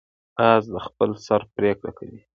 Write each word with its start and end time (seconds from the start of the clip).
باز 0.37 0.63
د 0.73 0.75
خپل 0.87 1.09
سر 1.25 1.41
پریکړه 1.55 1.91
کوي 1.97 2.19